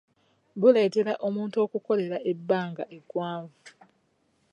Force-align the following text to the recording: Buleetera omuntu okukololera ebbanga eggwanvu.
Buleetera 0.59 1.13
omuntu 1.27 1.55
okukololera 1.65 2.17
ebbanga 2.31 2.83
eggwanvu. 2.97 3.61